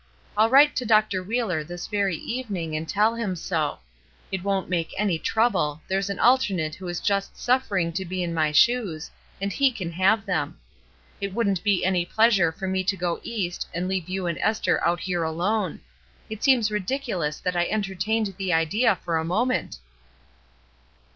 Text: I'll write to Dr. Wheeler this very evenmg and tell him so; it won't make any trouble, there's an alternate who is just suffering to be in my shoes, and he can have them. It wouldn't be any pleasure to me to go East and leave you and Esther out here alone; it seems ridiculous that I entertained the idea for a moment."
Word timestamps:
I'll 0.35 0.49
write 0.49 0.75
to 0.77 0.83
Dr. 0.85 1.21
Wheeler 1.21 1.63
this 1.63 1.85
very 1.85 2.17
evenmg 2.17 2.75
and 2.75 2.89
tell 2.89 3.13
him 3.13 3.35
so; 3.35 3.77
it 4.31 4.43
won't 4.43 4.67
make 4.67 4.95
any 4.97 5.19
trouble, 5.19 5.79
there's 5.87 6.09
an 6.09 6.17
alternate 6.17 6.73
who 6.73 6.87
is 6.87 6.99
just 6.99 7.37
suffering 7.37 7.93
to 7.93 8.03
be 8.03 8.23
in 8.23 8.33
my 8.33 8.51
shoes, 8.51 9.11
and 9.39 9.53
he 9.53 9.69
can 9.71 9.91
have 9.91 10.25
them. 10.25 10.57
It 11.21 11.35
wouldn't 11.35 11.63
be 11.63 11.85
any 11.85 12.03
pleasure 12.03 12.51
to 12.51 12.65
me 12.67 12.83
to 12.83 12.97
go 12.97 13.19
East 13.21 13.67
and 13.75 13.87
leave 13.87 14.09
you 14.09 14.25
and 14.25 14.39
Esther 14.39 14.83
out 14.83 15.01
here 15.01 15.21
alone; 15.21 15.81
it 16.31 16.43
seems 16.43 16.71
ridiculous 16.71 17.39
that 17.39 17.55
I 17.55 17.67
entertained 17.67 18.33
the 18.39 18.53
idea 18.53 18.95
for 19.05 19.17
a 19.19 19.23
moment." 19.23 19.77